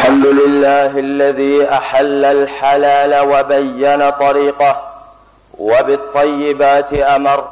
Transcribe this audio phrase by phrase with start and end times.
[0.00, 4.82] الحمد لله الذي أحل الحلال وبين طريقه
[5.58, 7.48] وبالطيبات أمر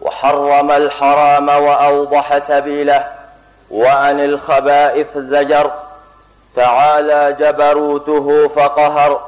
[0.00, 3.06] وحرم الحرام وأوضح سبيله
[3.70, 5.70] وعن الخبائث زجر
[6.56, 9.20] تعالى جبروته فقهر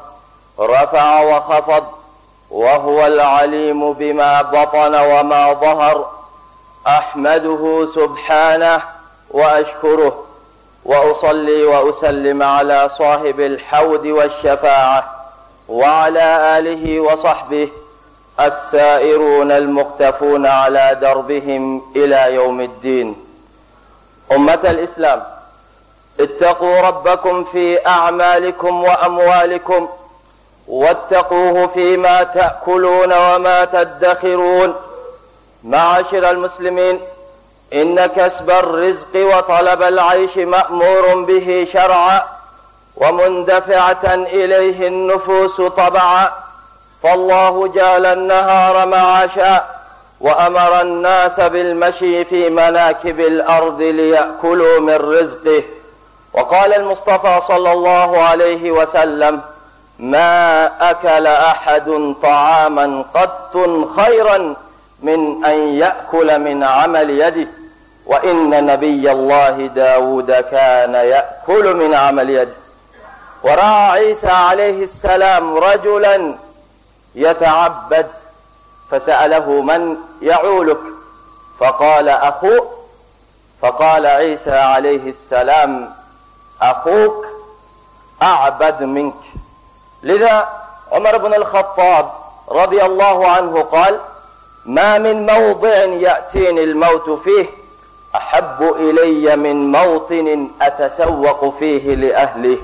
[0.61, 1.85] رفع وخفض
[2.51, 6.07] وهو العليم بما بطن وما ظهر
[6.87, 8.83] أحمده سبحانه
[9.31, 10.28] وأشكره.
[10.89, 15.15] وأصلي وأسلم على صاحب الحوض والشفاعة
[15.69, 17.69] وعلى آله وصحبه
[18.41, 23.17] السائرون المقتفون على دربهم إلى يوم الدين.
[24.33, 25.23] أمة الإسلام
[26.21, 29.89] اتقوا ربكم في أعمالكم وأموالكم
[30.69, 34.75] واتقوه فيما تأكلون وما تدخرون.
[35.65, 37.01] معاشر المسلمين
[37.73, 42.23] إن كسب الرزق وطلب العيش مأمور به شرعا
[42.97, 46.31] ومندفعة إليه النفوس طبعا
[47.03, 49.65] فالله جعل النهار معاشا
[50.21, 55.63] وأمر الناس بالمشي في مناكب الأرض ليأكلوا من رزقه.
[56.33, 59.41] وقال المصطفى صلى الله عليه وسلم
[59.99, 63.57] ما أكل أحد طعاما قط
[63.97, 64.55] خيرا
[65.03, 67.49] من أن يأكل من عمل يده.
[68.09, 72.55] وإن نبي الله داود كان يأكل من عمل يده
[73.43, 76.35] ورأى عيسى عليه السلام رجلا
[77.15, 78.07] يتعبد
[78.91, 80.79] فسأله من يعولك؟
[81.61, 82.69] فقال أخوك
[83.63, 85.91] فقال عيسى عليه السلام
[86.63, 87.27] أخوك
[88.23, 89.15] أعبد منك.
[90.03, 90.49] لذا
[90.93, 92.11] عمر بن الخطاب
[92.49, 94.01] رضي الله عنه قال
[94.67, 97.47] ما من موضع يأتيني الموت فيه
[98.17, 102.59] احب الي من موطن اتسوق فيه لاهله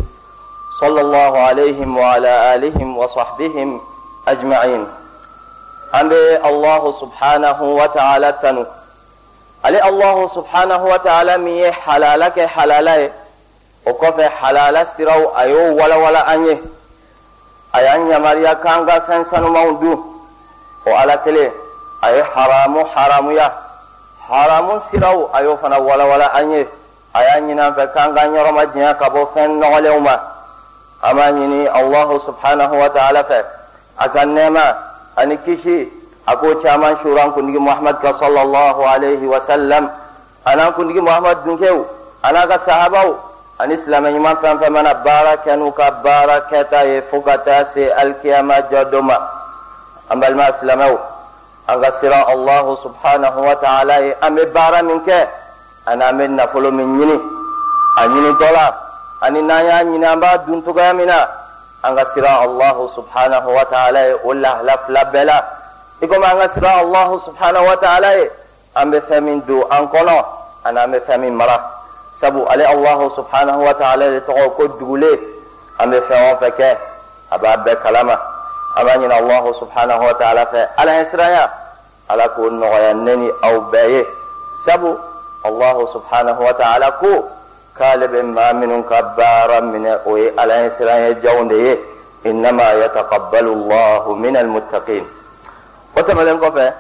[0.81, 3.81] صلى الله عليهم وعلى الهم وصحبهم
[4.29, 4.87] اجمعين
[5.95, 8.67] an be allahu subhanahu wa ta'ala tanu
[9.63, 13.13] ale allahu subhanahu wa ta'ala min ye halala kɛ halala ye
[13.87, 16.59] o kɔfɛ halala siraw a y'o walawala an ye
[17.75, 18.59] a y'an yamariya
[24.29, 26.67] haramu siraw a y'o fana walawala an ye
[27.15, 30.15] a y'a ɲini an fɛ k'an k'an yɔrɔma diɲɛ ka bɔ fɛn nɔgɔlenw ma
[31.03, 33.45] an b'a ɲini allahu subhanahu wa ta'ala fɛ
[33.99, 34.77] a ka nɛɛma
[35.17, 35.89] ani kisi
[36.27, 39.91] a k'o caman suru an kuntigi muhamad ka sallallahu alaihi wa sallam.
[40.47, 41.85] A n'an kuntigi muhamad dunkew
[42.25, 43.17] a n'a ka sahabaw.
[43.61, 47.37] Ani silamɛ ɲuman fɛn fɛn mana baara kɛ n'u ka baara kɛta ye fo ka
[47.39, 49.19] taa se alikiyama jɔ don ma
[50.11, 50.99] an balima silamɛw
[51.69, 55.29] an ka siran allahu subhanahu wa ta'ala ye an bɛ baara min kɛ
[55.87, 57.17] ani an bɛ nafolo min ɲini
[57.97, 58.67] a ɲinitɔ la
[59.23, 61.27] ani n'an y'a ɲini an b'a dun cogoya min na
[61.85, 65.41] an ka siran allahu subhanahu wa ta'ala ye o lahala fila bɛɛ la
[66.03, 68.29] i komi an ka siran allahu subhanahu wa ta'ala ye
[68.77, 70.25] an bɛ fɛn min don an kɔnɔ
[70.67, 71.59] ani an bɛ fɛn min mara
[72.21, 75.17] sabu ale allahu subhanahu wa ta'ala de tɔgɔ ko dugule
[75.81, 76.77] an bɛ fɛn o fɛn kɛ
[77.33, 78.34] a b'a bɛɛ kalama
[78.77, 81.51] an b'a ɲini allahu subhanahu wa ta'ala fɛ ala ye siranya
[82.09, 84.07] ala k'o nɔgɔya ne ni aw bɛɛ ye
[84.65, 84.99] sabu
[85.45, 87.29] allahu subhanahu wa ta'ala ko
[87.79, 91.81] k'ale bɛ maa minnu ka baara minɛ o ye ala ye siranya janw de ye
[92.25, 95.05] innama yataqabbalu allahu min almuttaqin
[95.97, 96.73] o tɛmɛnen kɔfɛ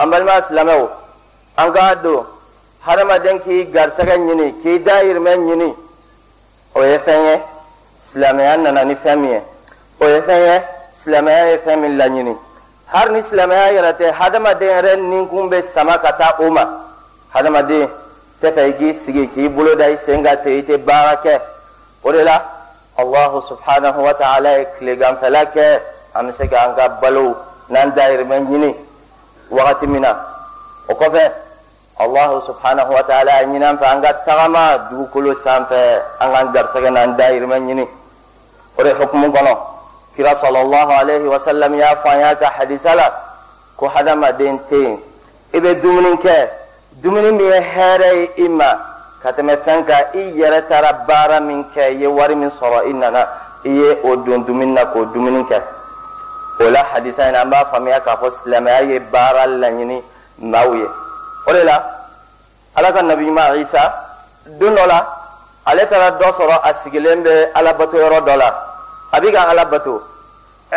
[0.00, 0.88] an balima silamɛw
[1.58, 2.24] an k'a don
[2.86, 5.74] hadamaden k'i garisɛgɛ ɲini k'i dayirimɛ ɲini
[6.74, 7.42] o ye fɛn ye
[8.00, 9.42] silamɛya nana ni fɛn min ye
[10.00, 10.62] o ye fɛn ye
[10.94, 12.36] silamɛya ye fɛn min laɲini
[12.86, 16.64] hali ni silamɛya yɛrɛ tɛ hadamaden yɛrɛ ninkun bɛ sama ka taa o ma
[17.34, 17.88] hadamaden
[18.40, 21.16] tɛ fɛ i k'i sigi k'i bolo da i sen kan ten i tɛ baara
[21.22, 21.40] kɛ
[22.04, 22.42] o de la
[22.98, 25.80] allahu subhanahu wa ta'ala ye tileganfɛla kɛ
[26.14, 27.36] an bɛ se k'an ka balo
[27.70, 28.74] n'an dayirimɛ ɲini
[29.50, 30.16] wagati min na
[30.88, 31.32] o kɔfɛ
[32.00, 36.52] allahu subhanahu wa ta'ala ye ɲini an fɛ an ka tagama dugukolo sanfɛ an k'an
[36.52, 37.88] garisɛgɛ n'an dayirimɛ ɲini
[38.76, 39.56] o de hukumu kɔnɔ
[40.16, 43.08] kira sallallahu alaihi wasallam y'a fɔ an y'a ka hadisa la
[43.76, 44.98] ko hadamaden tɛ yen
[45.52, 46.48] i bɛ dumuni kɛ
[47.02, 48.76] dumuni min ye hɛrɛ ye i ma
[49.22, 52.88] ka tɛmɛ fɛn kan i yɛrɛ taara baara min kɛ i ye wari min sɔrɔ
[52.88, 53.26] i nana
[53.64, 55.60] i ye o don dumuni na k'o dumuni kɛ
[56.60, 60.02] o la hadisa in na an b'a faamuya k'a fɔ silamɛya ye baara laɲini
[60.40, 60.86] maaw ye
[61.46, 61.82] o de la
[62.76, 63.94] ala ka nabi ɲuman isa
[64.58, 65.06] don dɔ la
[65.64, 68.71] ale taara dɔ sɔrɔ a sigilen bɛ alabato yɔrɔ dɔ la
[69.12, 70.02] a bɛ ka ala bato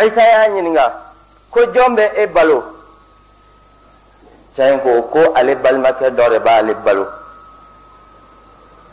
[0.05, 0.91] isa y'a ɲininka
[1.51, 2.63] ko jɔn bɛ e balo
[4.55, 7.07] cɛ in ko ko ale balimakɛ dɔ de b'ale balo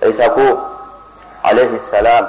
[0.08, 0.42] isa ko
[1.42, 2.26] alayhi salam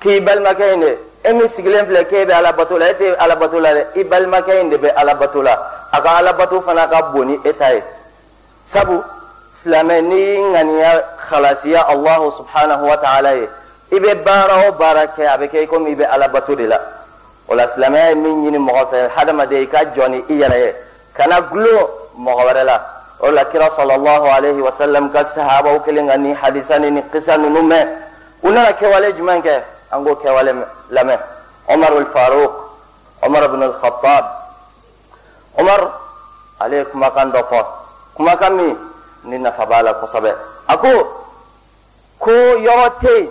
[0.00, 3.16] k'i balimakɛ in de e min sigilen filɛ k'e bɛ ala bato la e tɛ
[3.18, 5.54] ala bato la dɛ i balimakɛ in de bɛ ala bato la
[5.92, 7.82] a ka ala bato fana ka bon ni e ta ye
[8.66, 9.02] sabu
[9.52, 13.48] silamɛ n'i ŋaniya halasiya allahu subhanahu wa ta'ala ye
[13.92, 16.54] i bɛ baara o baara kɛ a bɛ kɛ i komi i bɛ ala bato
[16.54, 16.78] de la
[17.48, 20.58] o la silamɛya ye min ɲini mɔgɔ fɛ hadamaden i ka jɔ ni i yɛrɛ
[20.58, 20.74] ye
[21.14, 22.80] kana gulo mɔgɔ wɛrɛ la
[23.20, 27.04] o la kira sɔlɔlɔhu alayhi wa sallam ka sahabaw kelen ka nin hadisa ni nin
[27.10, 27.88] kisa ninnu mɛn
[28.42, 29.62] u nana kɛwale jumɛn kɛ
[29.92, 30.52] an k'o kɛwale
[30.90, 31.18] lamɛn
[31.68, 32.52] umar al-faruq
[33.22, 34.24] umar ibn al-khattab
[35.58, 35.92] umar
[36.60, 37.64] ale ye kumakan dɔ fɔ
[38.16, 38.76] kumakan min
[39.24, 40.34] ni nafa b'a la kosɛbɛ
[40.68, 40.88] a ko
[42.18, 43.30] ko yɔrɔ tɛ yen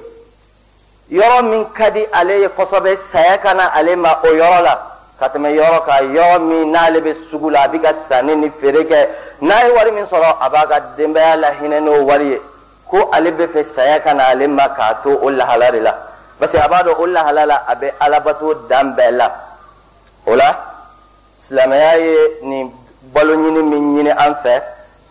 [1.12, 4.80] yɔrɔ min ka di ale ye kosɛbɛ saya ka na ale ma o yɔrɔ la.
[5.20, 8.50] Ka tɛmɛ yɔrɔ kan yɔrɔ min n'ale bɛ sugu la a bɛ ka sanni ni
[8.50, 9.08] feere kɛ.
[9.42, 12.42] N'a ye wari min sɔrɔ a b'a ka denbaya la hinɛ n'o wari ye.
[12.88, 15.94] Ko ale bɛ fɛ saya ka na ale ma k'a to o lahala de la.
[16.40, 19.32] Parce que a b'a dɔn o lahala la a bɛ alabato dan bɛɛ la.
[20.28, 20.56] O la
[21.38, 22.72] silamɛya ye nin
[23.14, 24.62] balo ɲini min ɲini an fɛ.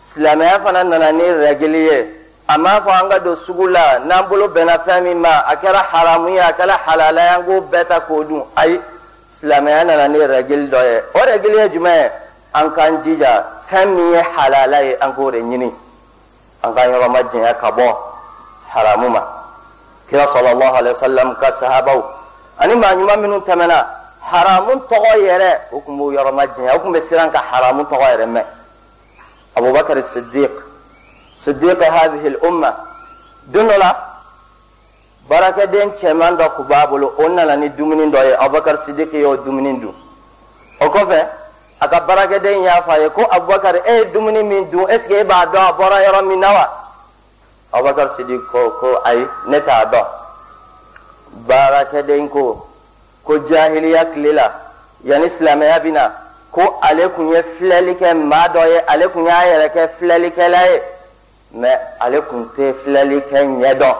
[0.03, 2.05] Silamɛya fana nana ni rɛgili ye
[2.47, 5.55] a m'a fɔ an ka don sugu la n'an bolo bɛnna fɛn min ma a
[5.55, 8.79] kɛra haramu ye a kɛra halala ye an k'o bɛɛ ta k'o dun ayi
[9.27, 12.11] silamɛya nana ni rɛgili dɔ ye o rɛgili ye jumɛn ye
[12.53, 15.73] an k'an jija fɛn min ye halala ye an k'o de ɲini
[16.63, 17.95] an k'an yɔrɔ ma janya ka bɔ
[18.75, 19.23] haramu ma
[20.07, 22.03] kira sɔlɔlɔhu alayhi wa sallam ka sahabaw
[22.59, 23.85] ani maa ɲuman minnu tɛmɛna
[24.21, 27.83] haramu tɔgɔ yɛrɛ o tun b'o yɔrɔ ma janya o tun bɛ siran ka haramu
[27.85, 28.45] tɔgɔ yɛrɛ mɛn
[29.55, 30.51] abubakar siddiq
[31.37, 32.75] siddiq hadhihi al-umma.
[33.47, 34.15] Don dɔ la
[35.29, 39.35] baarakɛden cɛman dɔ kun b'a bolo o nana ni dumuni dɔ ye abubakar siddiq y'o
[39.37, 39.93] dumuni dun
[40.79, 41.27] o kɔfɛ
[41.79, 44.99] a ka baarakɛden y'a fɔ a ye ko abubakar e ye dumuni min dun est
[44.99, 46.69] ce que e b'a dɔn a bɔra yɔrɔ min na wa
[47.73, 50.05] abubakar siddiq ko ko ayi ne t'a dɔn
[51.47, 52.67] baarakɛden ko
[53.23, 54.51] ko jahiliya tile la
[55.03, 56.11] yanni silamɛya bɛ na
[56.51, 60.67] ko ale kun ye filɛli kɛ maa dɔ ye ale kun y'a yɛrɛ kɛ filɛlikɛla
[60.67, 60.81] ye
[62.00, 63.94] ale kun tɛ filɛli kɛ ɲɛ dɔn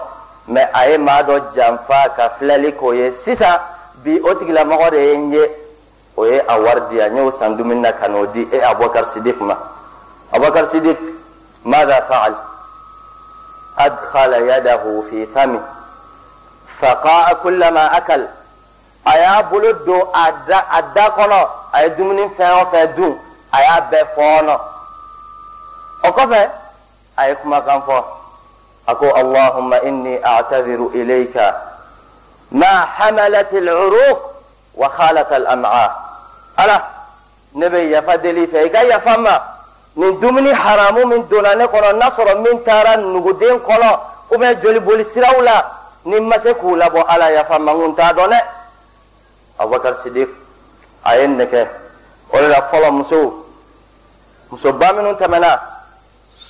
[0.49, 3.59] mɛ a ye maa dɔ janfa ka filɛli k'o ye sisan
[4.03, 5.51] bi o tigilamɔgɔ de ye n ye
[6.17, 8.59] o ye a wari di yan n y'o san dumuni na ka n'o di e
[8.61, 9.57] abubakar sidik ma
[10.33, 10.99] abubakar sidik
[11.65, 12.35] ماذا فعل
[13.79, 15.61] أدخل يده في فمه
[16.81, 18.27] فقاء كلما أكل
[19.07, 22.95] a y'a bolo don a da a da kɔnɔ a ye dumuni fɛn o fɛn
[22.97, 23.19] dun
[27.18, 28.04] a ye kumakan fɔ
[28.88, 31.56] a ko allahumma inni a'tadiru ilayka
[32.52, 34.20] ma hamalat al-uruq
[34.76, 35.88] wa khalat al-am'a
[36.58, 36.78] ala
[37.56, 39.42] ne bɛ yafa deli fɛ i ka yafa ma
[39.96, 44.00] nin dumuni haramu min donna ne kɔnɔ n'a sɔrɔ min taara nuguden kɔnɔ
[44.32, 45.64] ou bien joli boli siraw la
[46.06, 48.40] ni ma se k'u labɔ ala yafa ma n t'a dɔn dɛ
[49.60, 50.30] abubakar sidik
[51.06, 51.68] a ye nɛgɛ
[52.34, 53.34] o de la fɔlɔ musow
[54.52, 55.60] musoba minnu tɛmɛna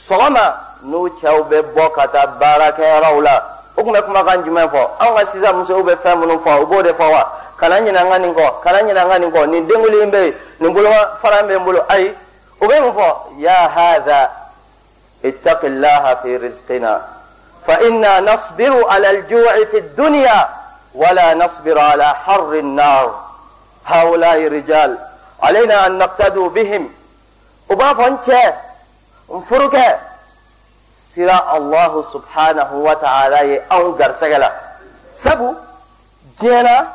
[0.07, 0.46] sɔgɔma
[0.84, 3.44] n'u cɛw bɛ bɔ ka taa baarakɛyɔrɔw la
[3.78, 6.66] o tun bɛ kumakan jumɛn fɔ anw ka sisan musow bɛ fɛn minnu fɔ u
[6.66, 7.24] b'o de fɔ wa
[7.57, 10.12] kana ɲinɛ an ka nin kɔ kana ɲinɛ an ka nin kɔ nin denkuli in
[10.12, 12.13] bɛ yen nin bolofara in bɛ n bolo ayi
[12.62, 14.30] u bɛ mun fɔ ya hadha
[15.24, 17.02] ittaqillaha fi rizqina
[17.66, 20.48] fa inna nasbiru ala al-ju'i fi dunya
[29.29, 29.99] n furu kɛ
[31.13, 34.51] sira allahu subhanahu wa ta'ala ye anw garisɛgɛ la
[35.11, 35.55] sabu
[36.39, 36.87] diɲɛ na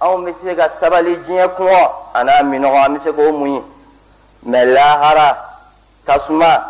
[0.00, 3.54] anw bɛ se ka sabali diɲɛ kɔngɔ a n'a minɔgɔ an bɛ se k'o mun
[3.54, 3.62] ye.
[4.46, 5.36] Mɛ lahara
[6.06, 6.62] tasuma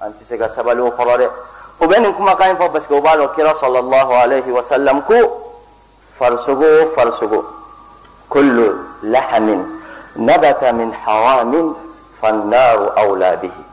[0.00, 1.28] an tɛ se ka sabali o kɔrɔ dɛ.
[1.80, 4.62] O bɛ nin kumakan in fɔ parce que o b'a dɔn kira sallallahu alaihi wa
[4.62, 5.14] sallam ko
[6.18, 7.44] farisogo o farisogo
[8.28, 9.64] kullu lahamin
[10.16, 11.74] nabata min haramin
[12.20, 13.69] fannaaru awla bihi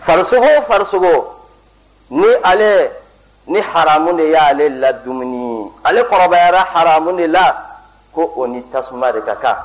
[0.00, 1.34] farisogo farisogo
[2.10, 2.90] ni ale
[3.46, 5.70] ni haramu de y'ale la dumuni.
[5.84, 7.56] Ale kɔrɔbayara haramu de la
[8.12, 9.56] ko o ni tasuma de ka kan.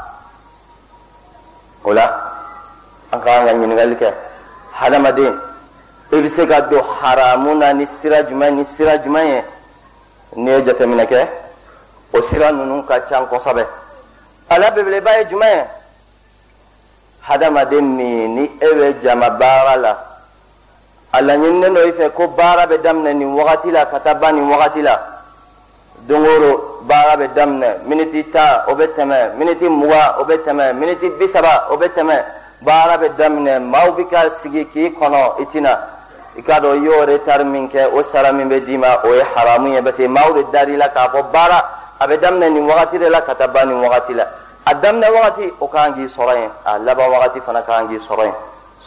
[1.83, 2.05] O la
[3.11, 4.13] an ka kan ka ɲininkali kɛ.
[4.73, 5.39] Hadamaden
[6.11, 9.43] e bɛ se ka don haramu na ni sira jumɛn ni sira jumɛn ye?
[10.35, 11.27] N'i ye jateminɛ kɛ
[12.13, 13.65] o sira ninnu ka ca kosɛbɛ.
[14.49, 15.63] Ala belebeleba ye jumɛn ye?
[17.27, 20.10] Hadamaden min ni e bɛ jama baara la.
[21.13, 24.33] A laɲininen dɔ i fɛ ko baara bɛ daminɛ nin wagati la ka taa ban
[24.35, 24.99] nin wagati la
[26.07, 30.37] don o don baara bɛ daminɛ miniti tan o bɛ tɛmɛ miniti mugan o bɛ
[30.45, 32.23] tɛmɛ miniti bi saba o bɛ tɛmɛ
[32.61, 35.79] baara bɛ daminɛ maaw bɛ ka sigi k'i kɔnɔ i tina
[36.37, 39.13] i k'a dɔn i y'o retard min kɛ o sara min bɛ d'i ma o
[39.13, 41.63] ye haramu ye parce que maaw de dar'i la k'a fɔ baara
[41.99, 44.25] a bɛ daminɛ nin wagati de la ka taa ban nin wagati la
[44.65, 47.87] a daminɛ wagati o ka kan k'i sɔrɔ yen a laban wagati fana ka kan
[47.89, 48.33] k'i sɔrɔ yen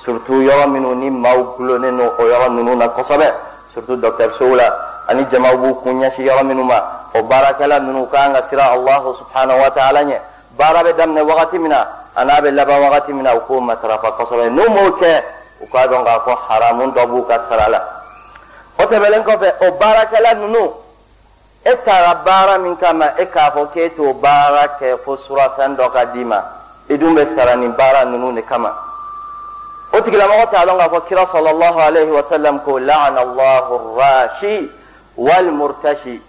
[0.05, 3.33] surtout yɔrɔ minnu ni maaw gulonnen don o yɔrɔ ninnu na kosɛbɛ
[3.73, 4.69] surtout dɔkitɛrisow la
[5.09, 6.83] ani jamaw b'u kun ɲɛsin yɔrɔ minnu ma
[7.15, 10.19] o baarakɛla ninnu ka kan ka siran alahu subhanahu wa ta'ala ɲɛ
[10.59, 13.61] baara bɛ daminɛ wagati min na a n'a bɛ laban wagati min na u k'o
[13.61, 15.23] matarafa kosɛbɛ n'u m'o kɛ
[15.63, 17.81] u k'a dɔn k'a fɔ haramu dɔ b'u ka sara la
[18.79, 20.73] o tɛmɛlen kɔfɛ o baarakɛla ninnu
[21.65, 25.91] e taara baara min kama e k'a fɔ k'e t'o baara kɛ fo surafɛn dɔ
[25.93, 26.43] ka d'i ma
[26.91, 28.84] i dun bɛ sara nin baara ninnu de kama
[29.95, 34.71] o tigilamɔgɔ t'a dɔn k'a fɔ kira sɔlɔlɔhu alayhi wa sallam ko laana allahu rashi
[35.17, 36.21] wal murtashi.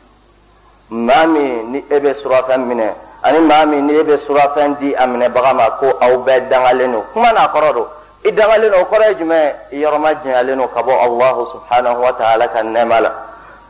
[0.89, 2.93] Maa min ni e bɛ surafɛn minɛ.
[3.23, 6.91] Ani maa min ni e bɛ surafɛn di a minɛbaga ma ko aw bɛɛ dangalen
[6.91, 7.87] don kuma n'a kɔrɔ don
[8.23, 12.01] i dangalen don o kɔrɔ ye jumɛn i yɔrɔma janyalen don ka bɔ allahu subhanahu
[12.01, 13.11] wa ta'ala ka nɛɛma la.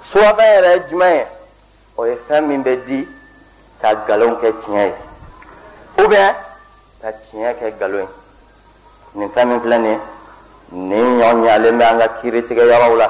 [0.04, 1.26] Surafɛn yɛrɛ ye jumɛn ye?
[1.98, 3.08] O ye fɛn min bɛ di
[3.82, 4.94] ka nkalon kɛ tiɲɛ ye.
[6.04, 8.25] Ou ka tiɲɛ kɛ nkalon ye
[9.16, 10.00] nin fɛn min filɛ nin
[10.72, 13.08] nin ɲɔ ɲalen bɛ an ka kiiritigɛyɔrɔw la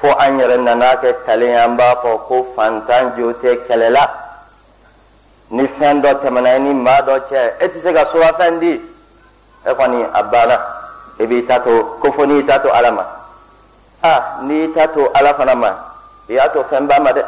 [0.00, 4.04] fo an yɛrɛ nana kɛ talen an b'a fɔ ko fantan jo tɛ kɛlɛla
[5.50, 8.72] ni fɛn dɔ tɛmɛna i ni maa dɔ cɛ e tɛ se ka surafɛn di
[9.66, 10.58] e kɔni a banna
[11.20, 13.04] i b'i ta to ko fo n'i ta to ala ma
[14.02, 15.70] a n'i ta to ala fana ma
[16.28, 17.24] i y'a to fɛnba ma dɛ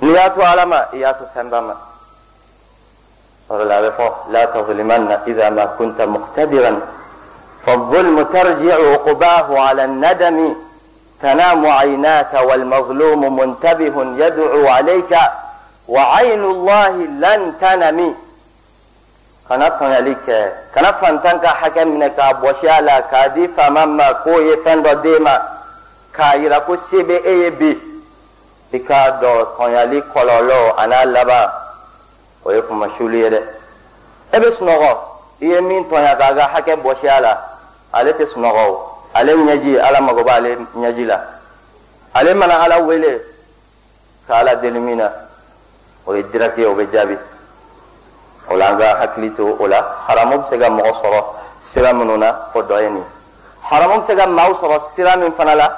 [0.00, 1.74] n'i y'a to ala ma i y'a to fɛnba ma
[3.50, 6.80] قال العارفه لا تظلمن إذا ما كنت مقتدرا.
[7.66, 10.54] فالظلم ترجع عقباه على الندم
[11.22, 15.12] تنام عيناك والمظلوم منتبه يدعو عليك
[15.88, 16.88] وعين الله
[17.24, 18.14] لن تنم.
[19.48, 22.52] كنطنلك كنفن تنك حكم منك ابو
[23.58, 25.42] مما كوي فندو ديما
[26.16, 27.78] كايرا كسي بي
[28.72, 31.69] بكادو تنالي كولولو أنا لبا.
[32.44, 33.40] O ye kumasuli ye dɛ
[34.32, 34.98] e bɛ sunɔgɔ
[35.40, 37.38] i ye min tɔɲa k'a ka hakɛ bɔsi a la
[37.92, 41.20] ale tɛ sunɔgɔ o ale ɲɛji ala mago b'ale ɲɛji la
[42.14, 43.20] ale mana ala wele
[44.26, 45.10] ka ala deli min na
[46.06, 47.18] o ye direct ye o bɛ jaabi
[48.50, 51.24] o la an ka hakili to o la haramu bɛ se ka mɔgɔ sɔrɔ
[51.60, 53.04] sira minnu na o dɔ ye nin
[53.70, 55.72] haramu bɛ se ka maaw sɔrɔ sira min fana la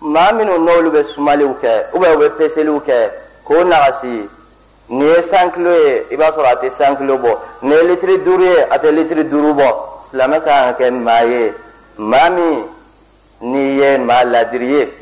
[0.00, 3.10] maa minnu n'olu bɛ sumaliw kɛ ou bien u bɛ peseliw kɛ
[3.46, 4.28] k'o nagasi
[4.88, 7.82] nin ye san kilo ye i b'a sɔrɔ a tɛ san kilo bɔ nin ye
[7.82, 9.74] litiri duuru ye a tɛ litiri duuru bɔ
[10.10, 11.52] silamɛ ka kan ka kɛ maa ye
[11.96, 12.64] maa min
[13.40, 14.92] n'i ye maa ladiri ye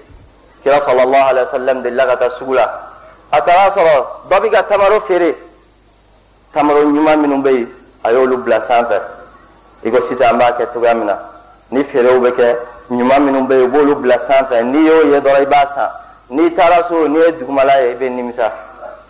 [0.62, 2.64] kira sɔlɔlɔhu alayhi wa sallam delila ka taa sugu la
[3.30, 5.34] a taara sɔrɔ dɔ bɛ ka tamaro feere
[6.54, 7.68] tamaro ɲuman minnu bɛ yen
[8.04, 9.00] a y'olu bila sanfɛ
[9.84, 11.18] i ko sisan an b'a kɛ cogoya min na
[11.70, 12.56] ni feerew bɛ kɛ
[12.90, 15.90] ɲuman minnu bɛ yen u b'olu bila sanfɛ n'i y'o ye dɔrɔn i b'a san
[16.30, 18.50] n'i taara so n'i ye dugumala ye i bɛ nimisa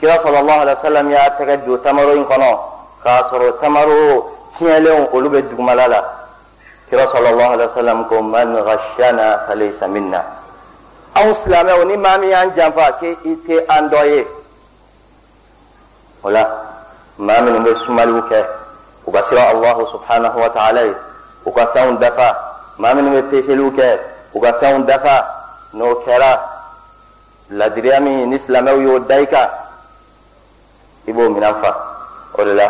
[0.05, 2.59] kira sɔlɔlɔhu alayhi wa sallam y'a tɛgɛ don tamaro in kɔnɔ
[3.03, 6.01] k'a sɔrɔ tamaro tiɲɛlenw olu bɛ dugumala la
[6.91, 10.21] kira sɔlɔlɔhu alayhi wa sallam ko man ghashana falaysa minna
[11.17, 14.27] anw silamɛw ni maa min y'an janfa k'e i tɛ an dɔ ye
[16.23, 16.45] o la
[17.17, 18.45] maa minnu bɛ sumaliw kɛ
[19.07, 20.95] u ka siran allahu subhanahu wa ta'ala ye
[21.47, 22.37] u ka fɛnw dafa
[22.77, 23.99] maa minnu bɛ peseliw kɛ
[24.35, 25.25] u ka fɛnw dafa
[25.73, 26.41] n'o kɛra
[27.53, 29.64] ladiriya min ni silamɛw y'o da i kan
[31.07, 31.75] i b'o minan fa
[32.39, 32.69] o de la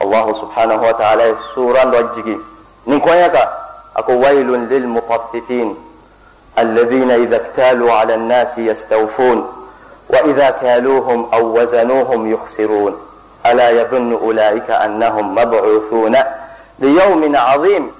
[0.00, 2.36] allahu subhanahu wa ta'ala ye suran dɔ jigi
[2.86, 3.48] nin kɔɲɛ kan
[3.94, 5.76] a ko waylun lil mutaffifin
[6.58, 9.52] الذين إذا اكتالوا على الناس يستوفون
[10.10, 12.96] وإذا كالوهم أو وزنوهم يخسرون.
[13.46, 16.16] ألا يظن أولئك أنهم مبعوثون
[16.78, 17.92] ليوم عظيم؟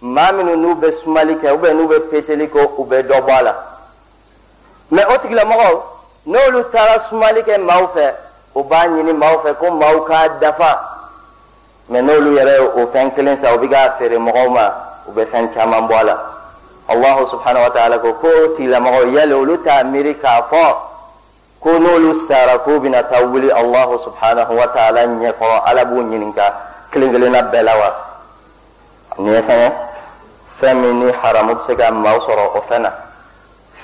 [0.00, 3.20] maa minnu n'u bɛ sumali kɛ u bɛ n'u bɛ peseli kɛ u bɛ dɔ
[3.26, 3.54] bɔ a la
[4.92, 5.82] mɛ o tigilamɔgɔ
[6.26, 8.14] n'olu taara sumali kɛ maaw fɛ
[8.54, 10.78] u b'a ɲini maaw fɛ ko maaw k'a dafa.
[11.90, 14.72] Mɛ n'olu yɛrɛ o fɛn kelen san u bɛ k'a feere mɔgɔw ma
[15.08, 16.16] u bɛ fɛn caman bɔ a la
[16.88, 20.76] allahu subhanahu wa ta'ala ko ko tigilamɔgɔ yali olu t'a miiri k'a fɔ
[21.60, 26.52] ko n'olu sara k'u bɛna taa wuli allahu subhanahu wa ta'ala ɲɛkɔrɔ ala b'u ɲininka
[26.92, 27.94] kelen kelenna bɛɛ la wa
[29.18, 29.87] nin ye fɛn ye
[30.60, 32.90] fɛn min ni haramu bɛ se ka maaw sɔrɔ o fɛn na.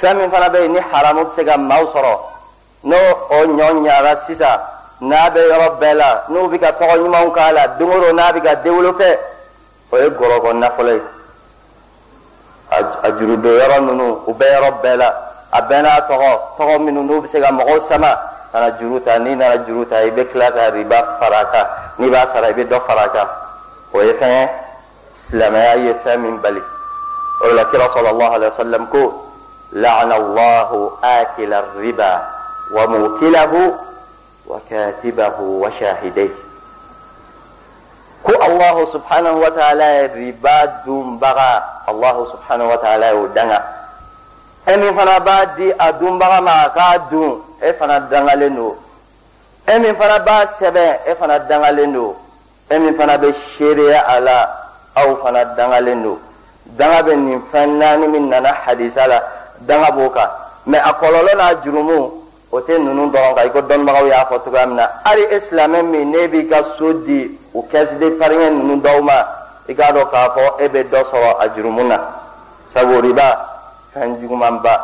[0.01, 2.19] Fɛn min fana bɛ yen ni haramu bɛ se ka maaw sɔrɔ.
[2.85, 2.97] N'o
[3.31, 4.61] o ɲɔ ɲara sisan
[5.01, 8.17] n'a bɛ yɔrɔ bɛɛ la n'u bɛ ka tɔgɔ ɲumanw k'a la don o don
[8.17, 9.19] n'a bɛ ka denwolo fɛ
[9.93, 11.03] o ye gɔrɔgɔ nafolo ye.
[12.71, 15.15] A jurudon yɔrɔ ninnu u bɛ yɔrɔ bɛɛ la.
[15.53, 18.19] A bɛɛ n'a tɔgɔ tɔgɔ minnu n'u bɛ se ka mɔgɔw sama
[18.53, 21.67] kana juru ta n'i nana juru ta i bɛ tila ka riba fara a kan.
[21.99, 23.29] N'i b'a sara i bɛ dɔ fara a kan.
[23.93, 24.64] O ye fɛn ye
[25.17, 26.63] سلامي أي ثامن بلي.
[27.45, 29.13] أولا كرا صلى الله عليه وسلم كو
[29.73, 32.23] لعن الله آكل الربا
[32.75, 33.75] وموكله
[34.47, 36.35] وكاتبه وشاهديه.
[38.25, 41.63] كو الله سبحانه وتعالى ربا دون بغا.
[41.89, 43.59] الله سبحانه وتعالى ودنا
[44.69, 48.77] أمي فنا بادي أدون بغا ما قادون أفنا دنا لنو.
[49.69, 52.15] أمي فنا با سبع أفنا دنا لنو.
[52.73, 54.64] أمي فنا بشيري على
[54.95, 56.19] aw fana dangalen don
[56.77, 59.23] danga bɛ nin fɛn naani min nana hadisa la
[59.61, 60.29] danga b'o kan
[60.67, 64.39] mɛ a kɔlɔlɔ n'a jurumu o tɛ ninnu dɔrɔn kan i ko dɔnnibagaw y'a fɔ
[64.45, 68.11] cogoya min na hali e silamɛ min n'e b'i ka so di o kɛsi de
[68.19, 69.27] fariŋɛ ninnu dɔw ma
[69.69, 71.99] i k'a dɔn k'a fɔ e bɛ dɔ sɔrɔ a jurumu na
[72.73, 73.47] sabu riba
[73.95, 74.81] fɛn juguman ba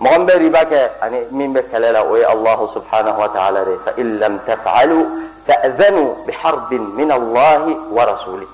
[0.00, 3.28] mɔgɔ min bɛ riba kɛ ani min bɛ kɛlɛ la o ye allahu subhanahu wa
[3.28, 5.06] ta'ala de fa in lam taf'alu
[5.46, 8.46] fa'dhanu biharbin min allahi wa rasuli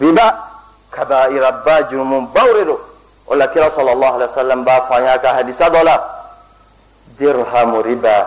[0.00, 0.38] riba
[0.90, 2.78] kabaira ba jurumu baw de don
[3.26, 6.22] o la kira sallallahu alaihi wasallam b'a fɔ an y'a ka hadisa dɔ la
[7.20, 8.26] درهم ربا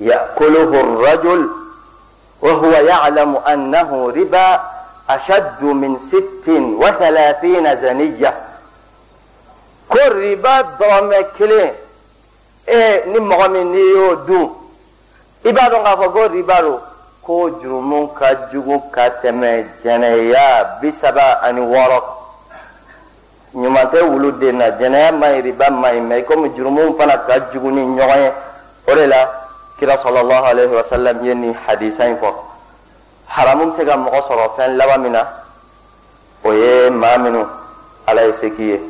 [0.00, 1.48] يأكله الرجل
[2.42, 4.60] وهو يعلم أنه ربا
[5.10, 8.34] أشد من ست وثلاثين زنية.
[9.88, 11.72] كل ربا ضرم كلين
[12.68, 14.56] إيه نمغ من نيو دون
[15.46, 16.78] إبادو غافو كل ربا رو.
[16.78, 16.95] ko
[17.26, 22.02] jurumun ka jugu ka tɛmɛ jɛnɛya bisaba ani wɔɔrɔ.
[23.54, 27.18] Ɲuman tɛ wulu den na jɛnɛya ma ɲi riba ma ɲi mɛ komi jurumu fana
[27.26, 28.32] ka jugu ni ɲɔgɔn ye
[28.88, 29.28] o de la
[29.78, 32.32] kira sɔlɔlɔhu alayhi wa sallam ye nin hadisa in fɔ.
[33.28, 35.26] Haramu bɛ se ka mɔgɔ sɔrɔ fɛn laban min na
[36.44, 37.44] o ye maa minnu
[38.06, 38.80] ala ye se k'i ye.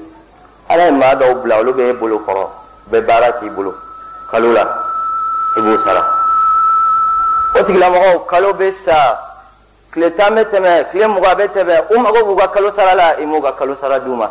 [0.69, 3.75] Ala ye maa dɔw bila olu bɛ e bolo kɔrɔ u bɛ baara k'i bolo.
[4.31, 4.63] Kalo la
[5.57, 6.16] i b'o sara
[7.59, 9.19] o tigilamɔgɔw kalo bɛ sa
[9.93, 13.15] tile tan bɛ tɛmɛ tile mugan bɛ tɛmɛ u mago b'u ka kalo sara la
[13.19, 14.29] i m'u ka kalo sara d'u ma.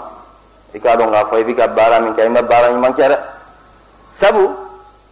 [0.73, 2.93] i k'a dɔn k'a fɔ i bɛ ka baara min kɛ i ma baara ɲuman
[2.93, 3.17] kɛ dɛ
[4.13, 4.49] sabu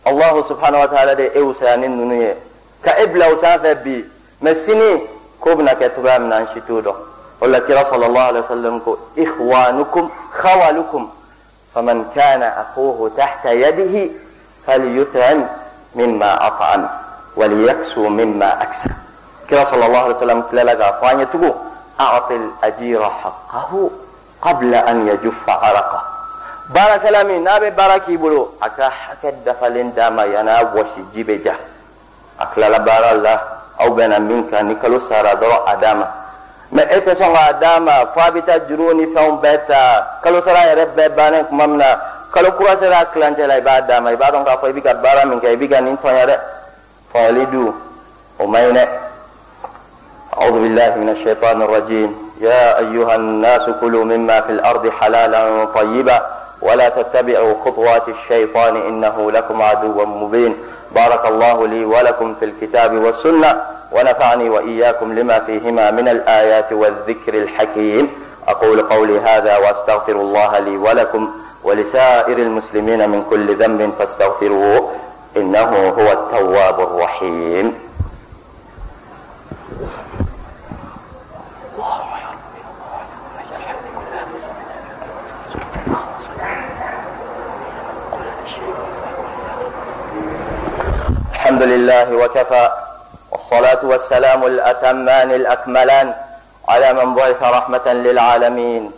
[0.05, 2.35] allahu subhanahu wa ta'ala de e wusaya ni ninnu ye
[2.83, 4.05] ka e bila o sanfɛ bi
[4.43, 5.07] mɛ sini
[5.39, 6.95] ko bɛna kɛ cogoya min na an si t'o dɔn
[7.41, 11.09] o la kira sallallahu alaihi wa sallam ko ikhwanukum khawalukum
[11.73, 14.11] faman kana akhuhu tahta yadihi
[14.65, 15.47] falyut'im
[15.95, 17.02] mimma at'am
[19.47, 21.53] kira sallallahu alaihi wa sallam tilala k'a fɔ an ye tugun
[21.99, 23.91] a'til ajira haqqahu
[24.43, 26.01] قبل أن يجف عرقه.
[26.69, 31.55] بارك لامي نابي باركي بلو أكا حكا دفلين داما ينا وشي جيبي جا
[32.39, 33.39] أكلا لبارا الله
[33.81, 36.07] أو بنا منك نكالو سارا درو أداما.
[36.71, 40.07] ما إتا سونغ أداما فابتا جروني فهم بيتا.
[40.23, 42.01] كالو سارا يرب بيبانك ممنا
[42.35, 46.15] كالو كرا سارا كلانجا لا إبا أداما إبا دونك أفو إبيكا بارا منك إبيكا ننتون
[46.15, 46.39] يرب.
[47.13, 47.71] فاليدو
[48.39, 48.87] ومينة
[50.37, 52.15] أعوذ بالله من الشيطان الرجيم.
[52.41, 56.25] يا أيها الناس كلوا مما في الأرض حلالا طيبا
[56.61, 60.55] ولا تتبعوا خطوات الشيطان إنه لكم عدو مبين.
[60.95, 68.09] بارك الله لي ولكم في الكتاب والسنة ونفعني وإياكم لما فيهما من الآيات والذكر الحكيم.
[68.47, 71.31] أقول قولي هذا وأستغفر الله لي ولكم
[71.63, 74.91] ولسائر المسلمين من كل ذنب فاستغفروه
[75.37, 77.79] إنه هو التواب الرحيم.
[91.33, 92.69] الحمد لله وكفى
[93.31, 96.13] والصلاة والسلام الأتمان الأكملان
[96.69, 98.91] على من بعث رحمة للعالمين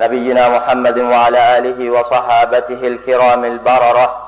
[0.00, 4.25] نبينا محمد وعلى آله وصحابته الكرام البررة.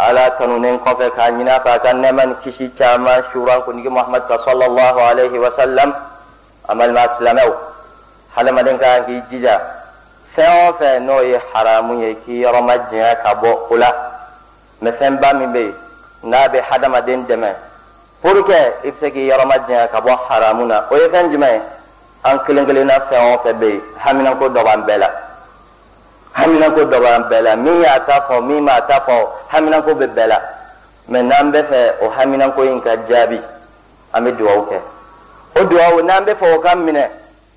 [0.00, 5.94] على كنون قفك عننا فكان من كشي تاما شورا كنك محمد صلى الله عليه وسلم
[6.70, 7.54] أما ما سلموا
[8.36, 9.56] حال ما دنكا في جيجا
[10.34, 13.90] فين فين نوي حرام يكي رمجنا كبو أولا
[14.82, 15.66] مثلا بامي بي
[16.26, 17.48] n'a bɛ hadamaden dɛmɛ
[18.22, 18.52] pour que
[18.84, 20.84] i bɛ se k'i yɔrɔma diɲɛ ka bɔ haramu na.
[20.90, 21.60] O ye fɛn jumɛn ye
[22.24, 25.10] an kelen kelenna fɛn o fɛn bɛ yen haminako dɔ b'an bɛɛ la
[26.36, 27.56] haminako dɔ b'an bɛɛ la.
[27.56, 30.40] Min y'a ta fɔ min m'a ta fɔ haminako bɛ bɛɛ la.
[31.08, 33.40] Mɛ n'an bɛ fɛ o haminako in ka jaabi
[34.12, 34.78] an bɛ dugawu kɛ.
[35.56, 37.08] O dugawu n'an bɛ fɛ o ka minɛ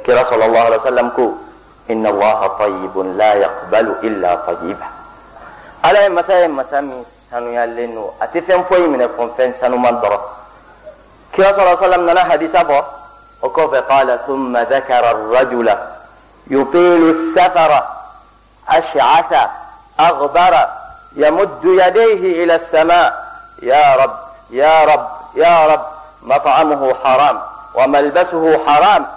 [0.03, 1.37] kira sallallahu alaihi wasallam ko
[1.87, 4.87] inna allaha tayyibun la yaqbalu illa tayyiba
[5.83, 9.53] ala ye masa ye masa min sanuyalen don a tɛ fɛn foyi minɛ fɔ fɛn
[9.53, 10.21] sanuman dɔrɔn
[11.33, 12.83] kira sallallahu alaihi wasallam nana hadisa fɔ
[13.41, 15.77] kɔfɛ qala thumma dhakara ar-rajula
[16.49, 17.87] yutilu as-safara
[18.67, 19.51] ash'atha
[19.97, 20.69] aghbara
[21.15, 23.27] yamuddu yadayhi ila as-sama'
[23.61, 24.11] يا رب
[24.49, 25.81] يا رب يا رب
[26.23, 27.39] مطعمه حرام
[27.75, 29.07] وملبسه حرام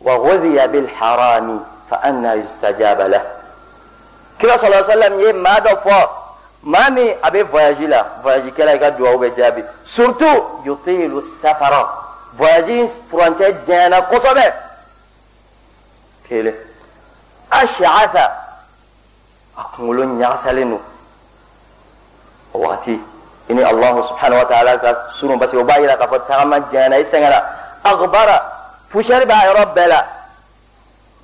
[0.00, 3.22] وغذي بالحرام فأنا يستجاب له.
[4.40, 6.08] كلا صلى الله عليه وسلم يم ما دفع
[6.62, 9.00] مامي أبي فواجي لا فواجي كلا يقعد
[12.38, 14.52] دعوه بجابي سورتو يطيل السفر فواجي فرانتي جانا قصبه
[16.28, 16.54] كيلي
[17.52, 18.16] أشعث
[19.58, 20.78] أقولون يغسلنو
[22.54, 22.98] واتي
[23.50, 27.42] ini Allah subhanahu wa ta'ala ka sunu basi o bayira ka fo tagama jana isengara
[27.82, 28.38] aghbara
[28.94, 30.00] fushari ba yɔrɔ bɛɛ la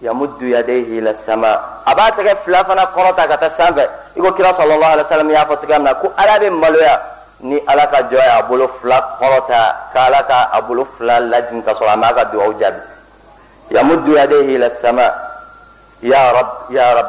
[0.02, 1.54] yamuddu yadayhi ila sama
[1.86, 3.84] a b'a tɛgɛ fila fana kɔrɔta ka taa sanfɛ
[4.16, 7.00] i ko kira sallallahu alaihi wasallam y'a fɔ cogoya min na ko ala bɛ maloya
[7.40, 11.62] ni ala ka jɔ y'a bolo fila kɔrɔta ka ala ka a bolo fila lajigin
[11.62, 12.80] ka sɔrɔ a m'a ka dugawu jaabi
[13.70, 15.12] yamuddu yadayhi ila sama
[16.02, 17.06] ya rab ya rab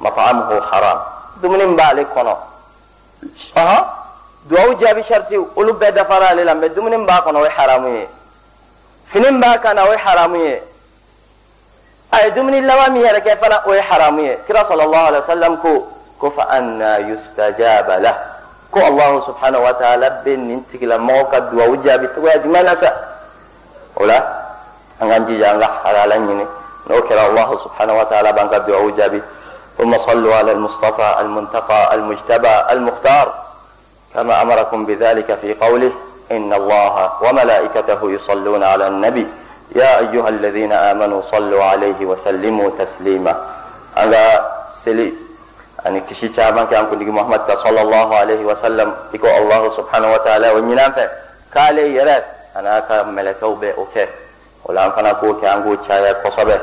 [0.00, 0.98] mat'amuhu haram
[1.40, 2.34] dumuni min b'ale kɔnɔ
[3.56, 3.84] ɔhɔn
[4.48, 7.88] duwawu jaabi sharti olu bɛɛ dafara ale la mɛ dumuni b'a kɔnɔ o ye haramu
[7.88, 8.08] ye
[9.06, 10.62] fini b'a kan na o ye haramu ye
[12.12, 15.22] a ye dumuni laban min yɛrɛ kɛ fana o ye haramu ye kira sallallahu alaihi
[15.22, 15.86] wasallam ko
[16.18, 18.29] ko fa anna yustajaba la
[18.70, 22.90] ko allahu subhanahu wa ta'ala bɛ nin tigilamɔgɔ ka duwawu jaabi cogoya jumɛn na sa
[23.96, 24.18] o la
[25.00, 26.46] an k'an jija an ka halala ɲini
[26.88, 29.22] n'o kɛra allahu subhanahu wa ta'ala b'an ka duwawu jaabi
[29.80, 33.34] ثم صلوا على المصطفى المنتقى المجتبى المختار
[34.14, 35.92] كما أمركم بذلك في قوله
[36.30, 39.26] إن الله وملائكته يصلون على النبي
[39.76, 43.34] يا أيها الذين آمنوا صلوا عليه وسلموا تسليما
[45.86, 50.12] على سلي أن كشي تابان كان كنت محمد صلى الله عليه وسلم يقول الله سبحانه
[50.12, 51.10] وتعالى ونينام فيه
[51.54, 52.24] كالي يرات
[52.56, 54.06] أنا كملكو بي أوكي
[54.64, 56.60] ولا أنفنا كو كان كو تشايا قصبه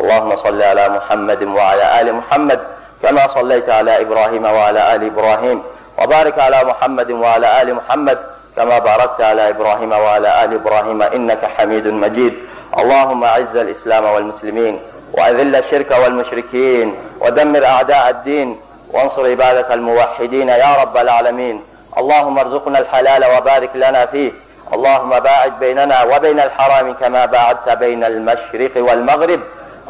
[0.00, 2.60] اللهم صل على محمد وعلى آل محمد
[3.02, 5.62] كما صليت على إبراهيم وعلى آل إبراهيم
[5.98, 8.18] وبارك على محمد وعلى آل محمد
[8.56, 12.34] كما باركت على إبراهيم وعلى آل إبراهيم إنك حميد مجيد
[12.78, 14.80] اللهم أعز الإسلام والمسلمين
[15.12, 18.60] وأذل الشرك والمشركين ودمر أعداء الدين
[18.92, 21.62] وانصر عبادك الموحدين يا رب العالمين.
[21.98, 24.32] اللهم ارزقنا الحلال وبارك لنا فيه.
[24.72, 29.40] اللهم باعد بيننا وبين الحرام كما باعدت بين المشرق والمغرب.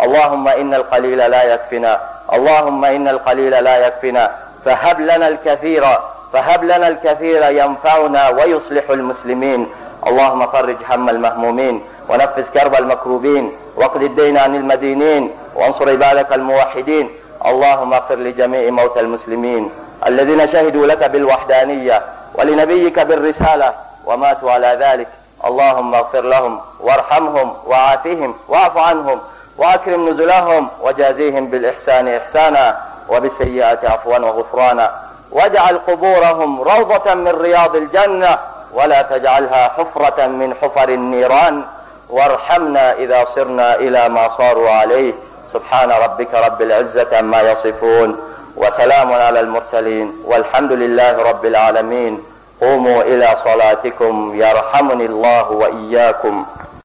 [0.03, 2.01] اللهم إن القليل لا يكفنا.
[2.33, 4.31] اللهم إن القليل لا يكفنا.
[4.65, 5.85] فهب لنا الكثير
[6.33, 9.69] فهب لنا الكثير ينفعنا ويصلح المسلمين.
[10.07, 13.53] اللهم فرج هم المهمومين ونفس كرب المكروبين.
[13.77, 15.31] واقض الدين عن المدينين.
[15.55, 17.11] وانصر عبادك الموحدين.
[17.47, 19.71] اللهم اغفر لجميع موتى المسلمين
[20.07, 22.03] الذين شهدوا لك بالوحدانية
[22.35, 23.75] ولنبيك بالرسالة
[24.07, 25.09] وماتوا على ذلك.
[25.47, 29.19] اللهم اغفر لهم وارحمهم وعافهم واعف عنهم
[29.59, 34.91] وأكرم نزلهم وجازيهم بالإحسان إحسانا وبالسيئات عفوا وغفرانا.
[35.31, 38.39] واجعل قبورهم روضة من رياض الجنة
[38.73, 41.63] ولا تجعلها حفرة من حفر النيران.
[42.11, 45.13] وارحمنا إذا صرنا إلى ما صاروا عليه.
[45.53, 48.17] سبحان ربك رب العزة عما يصفون
[48.57, 52.23] وسلام على المرسلين والحمد لله رب العالمين.
[52.61, 56.47] قوموا إلى صلاتكم يرحمني الله وإياكم.